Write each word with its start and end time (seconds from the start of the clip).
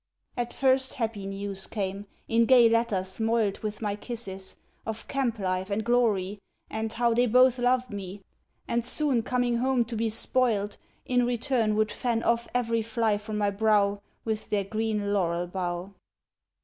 At 0.35 0.51
first 0.51 0.95
happy 0.95 1.27
news 1.27 1.67
came, 1.67 2.07
in 2.27 2.45
gay 2.47 2.67
letters 2.67 3.19
moiled 3.19 3.59
With 3.59 3.83
my 3.83 3.95
kisses, 3.95 4.55
of 4.83 5.07
camp 5.07 5.37
life 5.37 5.69
and 5.69 5.83
glory, 5.85 6.39
and 6.71 6.91
how 6.91 7.13
They 7.13 7.27
both 7.27 7.59
loved 7.59 7.91
me, 7.91 8.23
and 8.67 8.83
soon, 8.83 9.21
coming 9.21 9.57
home 9.57 9.85
to 9.85 9.95
be 9.95 10.09
spoiled, 10.09 10.77
In 11.05 11.23
return 11.23 11.75
would 11.75 11.91
fan 11.91 12.23
off 12.23 12.47
every 12.55 12.81
fly 12.81 13.19
from 13.19 13.37
my 13.37 13.51
brow 13.51 14.01
With 14.25 14.49
their 14.49 14.63
green 14.63 15.13
laurel 15.13 15.45
bough. 15.45 15.93